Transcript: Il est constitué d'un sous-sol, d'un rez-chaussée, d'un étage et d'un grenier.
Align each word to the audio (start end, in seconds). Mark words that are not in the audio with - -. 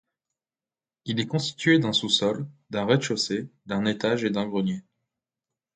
Il 1.05 1.19
est 1.19 1.27
constitué 1.27 1.77
d'un 1.77 1.93
sous-sol, 1.93 2.47
d'un 2.71 2.87
rez-chaussée, 2.87 3.51
d'un 3.67 3.85
étage 3.85 4.23
et 4.23 4.31
d'un 4.31 4.47
grenier. 4.49 4.81